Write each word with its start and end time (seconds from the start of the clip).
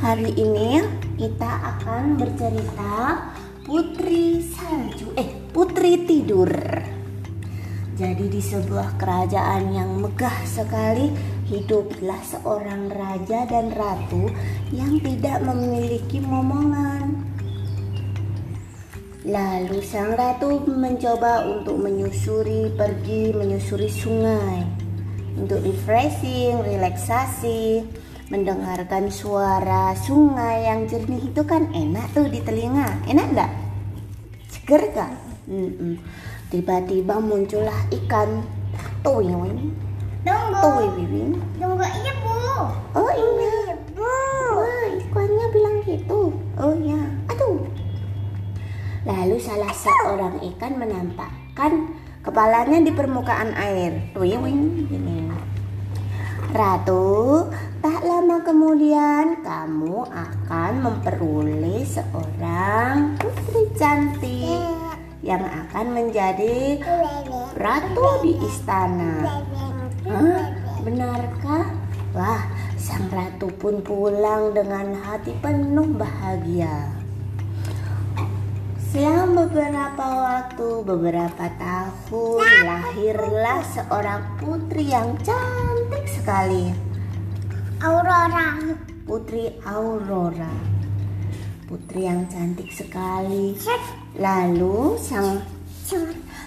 Hari 0.00 0.32
ini 0.32 0.80
kita 1.20 1.76
akan 1.76 2.16
bercerita 2.16 3.20
Putri 3.68 4.40
Salju, 4.40 5.12
eh 5.12 5.28
Putri 5.52 6.08
Tidur. 6.08 6.48
Jadi 8.00 8.32
di 8.32 8.40
sebuah 8.40 8.96
kerajaan 8.96 9.76
yang 9.76 10.00
megah 10.00 10.40
sekali 10.48 11.12
hiduplah 11.52 12.16
seorang 12.24 12.88
raja 12.88 13.44
dan 13.44 13.76
ratu 13.76 14.32
yang 14.72 15.04
tidak 15.04 15.44
memiliki 15.44 16.24
momongan. 16.24 17.20
Lalu 19.28 19.84
sang 19.84 20.16
ratu 20.16 20.64
mencoba 20.64 21.44
untuk 21.44 21.76
menyusuri, 21.76 22.72
pergi 22.72 23.36
menyusuri 23.36 23.92
sungai 23.92 24.64
untuk 25.36 25.60
refreshing, 25.60 26.56
relaksasi, 26.64 27.99
mendengarkan 28.30 29.10
suara 29.10 29.90
sungai 29.98 30.62
yang 30.70 30.86
jernih 30.86 31.18
itu 31.18 31.42
kan 31.42 31.66
enak 31.74 32.06
tuh 32.14 32.30
di 32.30 32.38
telinga. 32.46 33.02
Enak 33.10 33.26
enggak? 33.34 33.50
Seger 34.46 34.82
kan? 34.94 35.18
Tiba-tiba 36.54 37.18
muncullah 37.18 37.74
ikan. 37.90 38.46
Tuh 39.02 39.18
ini. 39.18 39.74
Tunggu. 40.22 40.60
Tuh 40.62 40.72
Wiwin. 40.94 41.30
Tunggu 41.58 41.82
ibu. 41.82 42.38
Oh 42.94 43.10
iya. 43.10 43.74
Ibu. 43.74 44.14
Wah, 44.54 44.86
ikannya 44.94 45.46
bilang 45.50 45.76
gitu. 45.82 46.30
Oh 46.54 46.74
ya. 46.78 47.02
Aduh. 47.34 47.66
Lalu 49.08 49.36
salah 49.42 49.74
seorang 49.74 50.38
ikan 50.54 50.78
menampakkan 50.78 51.98
kepalanya 52.22 52.78
di 52.78 52.92
permukaan 52.94 53.58
air. 53.58 54.12
Wiwin 54.14 54.86
ini. 54.86 55.49
Ratu, 56.50 57.46
tak 57.78 58.02
lama 58.02 58.42
kemudian 58.42 59.38
kamu 59.38 60.02
akan 60.02 60.72
memperoleh 60.82 61.86
seorang 61.86 63.14
putri 63.22 63.70
cantik 63.78 64.58
yang 65.22 65.46
akan 65.46 65.86
menjadi 65.94 66.82
ratu 67.54 68.26
di 68.26 68.34
istana. 68.42 69.46
Hah? 70.10 70.42
Benarkah? 70.82 71.70
Wah, 72.18 72.42
sang 72.74 73.06
ratu 73.14 73.46
pun 73.54 73.78
pulang 73.86 74.50
dengan 74.50 74.98
hati 75.06 75.30
penuh 75.38 75.86
bahagia. 75.94 76.99
Selang 78.90 79.38
beberapa 79.38 80.02
waktu, 80.02 80.82
beberapa 80.82 81.46
tahun, 81.62 82.42
lahirlah 82.66 83.62
seorang 83.70 84.34
putri 84.42 84.90
yang 84.90 85.14
cantik 85.22 86.10
sekali. 86.10 86.74
Aurora. 87.78 88.58
Putri 89.06 89.46
Aurora. 89.62 90.50
Putri 91.70 92.02
yang 92.02 92.26
cantik 92.26 92.74
sekali. 92.74 93.54
Lalu 94.18 94.98
sang 94.98 95.38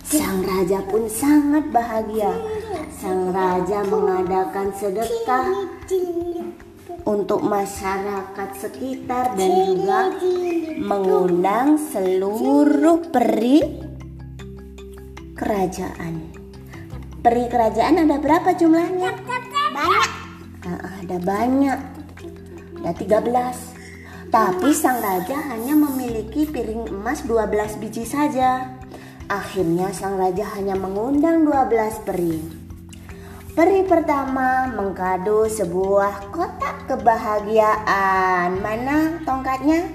sang 0.00 0.40
raja 0.40 0.80
pun 0.88 1.04
sangat 1.12 1.68
bahagia. 1.68 2.32
Sang 2.88 3.36
raja 3.36 3.84
mengadakan 3.84 4.72
sedekah 4.72 5.68
untuk 7.04 7.40
masyarakat 7.44 8.50
sekitar 8.56 9.36
dan 9.36 9.50
juga 9.68 10.00
mengundang 10.80 11.76
seluruh 11.76 13.08
peri 13.08 13.60
kerajaan. 15.36 16.32
Peri 17.20 17.44
kerajaan 17.52 18.00
ada 18.00 18.16
berapa 18.16 18.56
jumlahnya? 18.56 19.12
Banyak. 19.70 20.08
Ah, 20.64 20.94
ada 21.04 21.16
banyak. 21.20 21.78
Ada 22.80 22.92
13. 22.96 23.56
Tapi 24.30 24.70
sang 24.70 25.02
raja 25.02 25.36
hanya 25.52 25.74
memiliki 25.74 26.46
piring 26.46 26.88
emas 26.88 27.26
12 27.26 27.76
biji 27.82 28.06
saja. 28.06 28.78
Akhirnya 29.26 29.90
sang 29.90 30.16
raja 30.16 30.46
hanya 30.56 30.78
mengundang 30.78 31.44
12 31.44 32.06
peri. 32.06 32.69
Peri 33.50 33.82
pertama 33.82 34.70
mengkado 34.70 35.50
sebuah 35.50 36.30
kotak 36.30 36.86
kebahagiaan. 36.86 38.62
Mana 38.62 39.18
tongkatnya? 39.26 39.90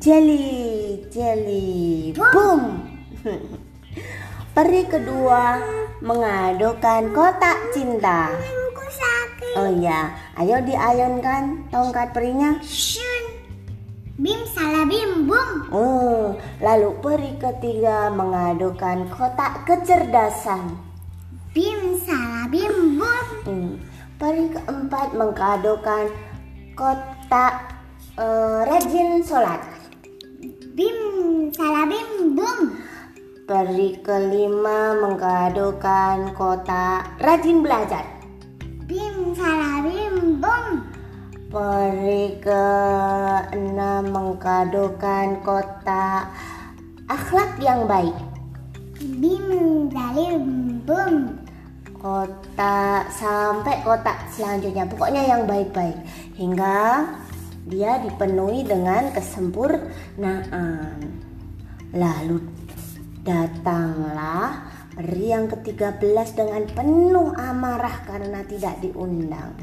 Jelly, 0.00 1.04
jelly, 1.12 2.16
boom. 2.16 2.88
Peri 4.56 4.88
kedua 4.88 5.60
mengadukan 6.00 7.12
kotak 7.12 7.76
cinta. 7.76 8.32
Oh 9.54 9.70
ya, 9.78 10.10
ayo 10.40 10.64
diayunkan 10.64 11.68
tongkat 11.68 12.10
perinya. 12.16 12.58
Bim 14.16 14.40
salah 14.48 14.88
bim 14.88 15.28
bum. 15.28 15.50
Oh, 15.74 16.38
lalu 16.62 16.90
peri 17.04 17.34
ketiga 17.36 18.08
mengadukan 18.08 19.10
kotak 19.12 19.68
kecerdasan. 19.68 20.93
Bim 22.44 22.52
bim 22.52 23.00
bum. 23.00 23.26
Hmm. 23.48 23.70
Peri 24.20 24.52
keempat 24.52 25.16
mengkadokan 25.16 26.12
kotak 26.76 27.72
eh, 28.20 28.60
rajin 28.68 29.24
sholat. 29.24 29.64
Bim 30.76 30.98
salah 31.56 31.88
bim 31.88 32.36
bum. 32.36 32.76
Peri 33.48 33.96
kelima 34.04 34.92
mengkadokan 35.00 36.36
kotak 36.36 37.16
rajin 37.16 37.64
belajar. 37.64 38.04
Bim 38.84 39.32
salah 39.32 39.80
bim 39.80 40.36
bum. 40.36 40.84
Peri 41.48 42.44
keenam 42.44 44.04
mengkadokan 44.12 45.40
kotak 45.40 46.28
akhlak 47.08 47.56
yang 47.56 47.88
baik. 47.88 48.12
Bim 49.00 49.88
salim 49.88 50.44
bum. 50.84 51.43
Kotak 52.04 53.08
sampai 53.08 53.80
kotak 53.80 54.28
selanjutnya, 54.28 54.84
pokoknya 54.84 55.24
yang 55.24 55.48
baik-baik 55.48 55.96
hingga 56.36 57.08
dia 57.64 57.96
dipenuhi 57.96 58.60
dengan 58.60 59.08
kesempurnaan. 59.08 61.00
Lalu 61.96 62.44
datanglah 63.24 64.68
peri 64.92 65.32
yang 65.32 65.48
ke-13 65.48 66.28
dengan 66.36 66.68
penuh 66.68 67.32
amarah 67.40 67.96
karena 68.04 68.44
tidak 68.44 68.84
diundang. 68.84 69.56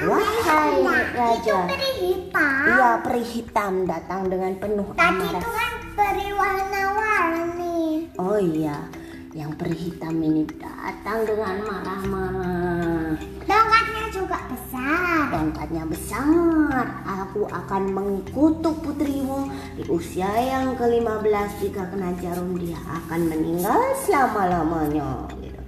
Wahai 0.00 0.80
raja, 1.12 1.68
Peri 1.68 1.90
hitam. 2.00 2.64
iya 2.64 2.90
peri 2.98 3.22
hitam 3.22 3.84
datang 3.84 4.26
dengan 4.26 4.56
penuh 4.56 4.88
Tadi 4.90 5.04
amarah. 5.20 5.36
itu 5.36 5.50
kan 5.52 5.72
peri 5.92 6.28
warna-warni. 6.32 8.08
Oh 8.16 8.40
iya, 8.40 8.88
yang 9.34 9.50
peri 9.58 9.74
hitam 9.74 10.14
ini 10.22 10.46
datang 10.62 11.26
dengan 11.26 11.58
marah-marah. 11.66 13.18
Tongkatnya 13.42 14.04
juga 14.14 14.38
besar. 14.46 15.26
Tongkatnya 15.34 15.82
besar. 15.90 16.86
Aku 17.02 17.50
akan 17.50 17.82
mengkutuk 17.90 18.78
putrimu 18.86 19.50
di 19.74 19.90
usia 19.90 20.30
yang 20.38 20.78
ke-15 20.78 21.50
jika 21.66 21.82
kena 21.90 22.14
jarum 22.22 22.54
dia 22.54 22.78
akan 22.78 23.20
meninggal 23.26 23.82
selama-lamanya. 24.06 25.26
Gitu. 25.42 25.62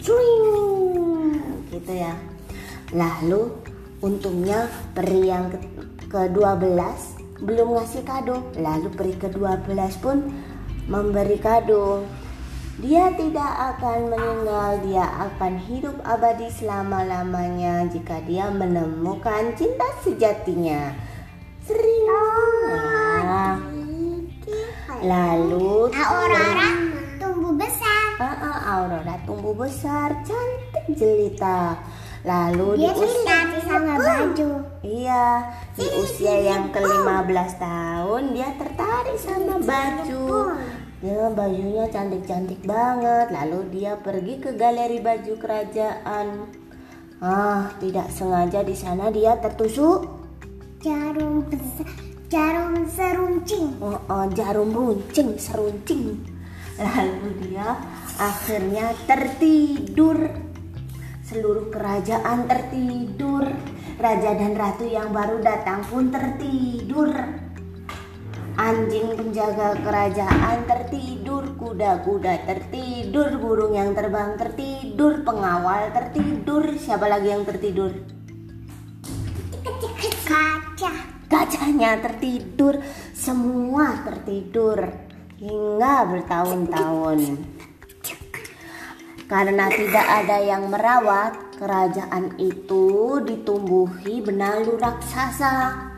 Cuing, 0.00 0.48
gitu 1.76 1.92
ya. 1.92 2.16
Lalu 2.96 3.52
untungnya 4.00 4.64
peri 4.96 5.28
yang 5.28 5.52
ke- 5.52 5.60
ke-12 6.08 6.80
belum 7.44 7.68
ngasih 7.76 8.00
kado. 8.08 8.48
Lalu 8.56 8.88
peri 8.96 9.12
ke-12 9.20 9.92
pun 10.00 10.24
memberi 10.88 11.36
kado. 11.36 12.08
Dia 12.74 13.06
tidak 13.14 13.78
akan 13.78 14.10
meninggal, 14.10 14.82
dia 14.82 15.06
akan 15.30 15.62
hidup 15.62 15.94
abadi 16.02 16.50
selama-lamanya 16.50 17.86
jika 17.86 18.18
dia 18.26 18.50
menemukan 18.50 19.54
cinta 19.54 19.86
sejatinya. 20.02 20.90
Sering. 21.62 22.04
Nah, 23.24 23.56
lalu 25.06 25.86
Aurora 25.94 26.70
tumbuh 27.22 27.54
besar. 27.54 28.06
Ah, 28.18 28.42
ah, 28.42 28.58
Aurora 28.74 29.16
tumbuh 29.22 29.54
besar, 29.54 30.10
cantik 30.26 30.98
jelita. 30.98 31.78
Lalu 32.26 32.80
di 32.80 32.88
Dia 32.88 32.92
usia 32.96 33.06
cinta 33.14 33.58
sama 33.70 33.94
baju. 34.02 34.50
Iya, 34.82 35.26
di 35.78 35.86
usia 36.02 36.34
yang 36.42 36.74
ke-15 36.74 37.50
tahun 37.60 38.22
dia 38.34 38.50
tertarik 38.58 39.18
sama 39.20 39.62
baju. 39.62 40.26
Ya, 41.02 41.32
bajunya 41.32 41.90
cantik-cantik 41.90 42.62
banget. 42.62 43.32
Lalu 43.32 43.60
dia 43.74 43.98
pergi 43.98 44.38
ke 44.38 44.54
galeri 44.54 45.00
baju 45.02 45.34
kerajaan. 45.34 46.26
Ah, 47.18 47.72
tidak 47.80 48.12
sengaja 48.12 48.60
di 48.60 48.76
sana 48.76 49.08
dia 49.08 49.38
tertusuk 49.40 50.24
Jarum. 50.84 51.48
Jarum 52.28 52.84
seruncing. 52.84 53.80
oh, 53.80 53.96
oh, 54.10 54.26
jarum 54.36 54.68
runcing, 54.68 55.38
seruncing. 55.40 56.20
Lalu 56.76 57.48
dia 57.48 57.78
akhirnya 58.20 58.92
tertidur 59.08 60.18
seluruh 61.24 61.72
kerajaan 61.72 62.44
tertidur. 62.44 63.48
Raja 63.96 64.36
dan 64.36 64.52
ratu 64.58 64.84
yang 64.84 65.08
baru 65.14 65.40
datang 65.40 65.80
pun 65.88 66.12
tertidur. 66.12 67.08
Anjing 68.54 69.18
penjaga 69.18 69.74
kerajaan 69.82 70.62
tertidur, 70.70 71.58
kuda-kuda 71.58 72.46
tertidur, 72.46 73.34
burung 73.42 73.74
yang 73.74 73.98
terbang 73.98 74.38
tertidur, 74.38 75.26
pengawal 75.26 75.90
tertidur. 75.90 76.62
Siapa 76.78 77.10
lagi 77.10 77.34
yang 77.34 77.42
tertidur? 77.42 77.90
Kaca. 80.22 80.92
Gajahnya 81.26 81.98
tertidur, 81.98 82.78
semua 83.10 83.98
tertidur 84.06 84.86
hingga 85.34 86.14
bertahun-tahun. 86.14 87.20
Karena 89.26 89.66
tidak 89.66 90.06
ada 90.06 90.36
yang 90.38 90.70
merawat, 90.70 91.58
kerajaan 91.58 92.38
itu 92.38 93.18
ditumbuhi 93.26 94.22
benalu 94.22 94.78
raksasa. 94.78 95.93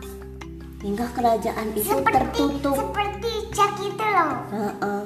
Hingga 0.87 1.06
kerajaan 1.19 1.75
itu 1.75 1.91
Seperti 1.91 2.15
tertutup. 2.15 2.79
seperti 2.79 3.33
cak 3.50 3.73
itu 3.83 4.06
loh. 4.06 4.35
Heeh. 4.55 5.05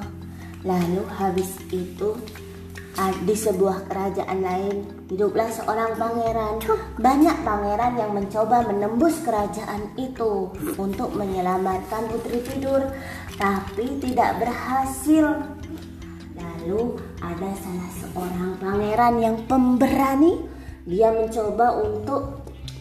Lalu 0.61 1.03
habis 1.17 1.57
itu 1.73 2.21
di 3.25 3.33
sebuah 3.33 3.89
kerajaan 3.89 4.45
lain 4.45 4.77
hiduplah 5.09 5.49
seorang 5.49 5.97
pangeran. 5.97 6.61
Banyak 7.01 7.37
pangeran 7.49 7.97
yang 7.97 8.13
mencoba 8.13 8.69
menembus 8.69 9.25
kerajaan 9.25 9.89
itu 9.97 10.53
untuk 10.77 11.17
menyelamatkan 11.17 12.13
putri 12.13 12.45
tidur, 12.45 12.93
tapi 13.41 13.97
tidak 14.05 14.45
berhasil. 14.45 15.33
Lalu 16.37 17.01
ada 17.25 17.51
salah 17.57 17.91
seorang 17.97 18.51
pangeran 18.61 19.15
yang 19.17 19.37
pemberani. 19.49 20.45
Dia 20.85 21.09
mencoba 21.09 21.81
untuk 21.81 22.40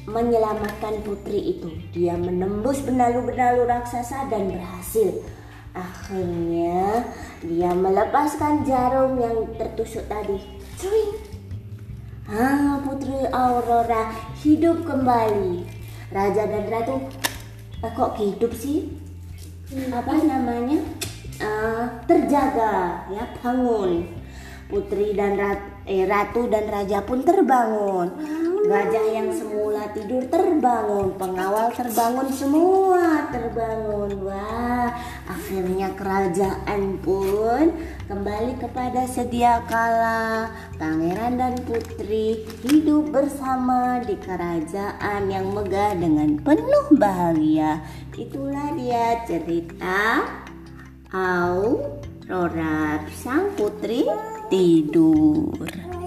menyelamatkan 0.09 1.05
putri 1.05 1.57
itu. 1.57 1.69
Dia 1.93 2.17
menembus 2.17 2.81
benalu-benalu 2.81 3.69
raksasa 3.69 4.27
dan 4.33 4.49
berhasil. 4.49 5.21
Akhirnya 5.77 7.05
dia 7.45 7.71
melepaskan 7.71 8.65
jarum 8.65 9.21
yang 9.21 9.45
tertusuk 9.55 10.03
tadi. 10.09 10.41
Cuing. 10.81 11.13
Ah, 12.29 12.77
Putri 12.85 13.25
Aurora 13.29 14.13
hidup 14.41 14.85
kembali. 14.85 15.65
Raja 16.09 16.43
dan 16.49 16.65
Ratu 16.69 17.05
eh, 17.85 17.91
kok 17.93 18.17
hidup 18.17 18.51
sih? 18.53 18.89
Apa 19.93 20.13
namanya? 20.25 20.81
Eh, 21.39 21.83
terjaga 22.09 23.05
ya 23.13 23.23
bangun. 23.39 24.09
Putri 24.69 25.17
dan 25.17 25.33
rat, 25.37 25.57
eh, 25.89 26.05
ratu 26.05 26.45
dan 26.45 26.69
raja 26.69 27.01
pun 27.01 27.25
terbangun. 27.25 28.13
Gajah 28.59 29.07
yang 29.15 29.31
semula 29.31 29.87
tidur 29.95 30.27
terbangun, 30.27 31.15
pengawal 31.15 31.71
terbangun 31.71 32.27
semua 32.27 33.31
terbangun. 33.31 34.27
Wah, 34.27 34.91
akhirnya 35.23 35.95
kerajaan 35.95 36.99
pun 36.99 37.71
kembali 38.11 38.59
kepada 38.59 39.07
sedia 39.07 39.63
kala. 39.63 40.51
Pangeran 40.75 41.39
dan 41.39 41.55
putri 41.63 42.43
hidup 42.67 43.15
bersama 43.15 44.03
di 44.03 44.19
kerajaan 44.19 45.31
yang 45.31 45.55
megah 45.55 45.95
dengan 45.95 46.35
penuh 46.43 46.99
bahagia. 46.99 47.79
Itulah 48.19 48.75
dia 48.75 49.23
cerita 49.23 50.27
Aurora 51.15 53.07
sang 53.15 53.55
putri 53.55 54.03
tidur. 54.51 55.98